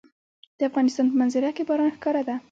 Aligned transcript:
د 0.57 0.59
افغانستان 0.69 1.05
په 1.09 1.15
منظره 1.21 1.49
کې 1.55 1.63
باران 1.67 1.91
ښکاره 1.97 2.21
ده. 2.27 2.35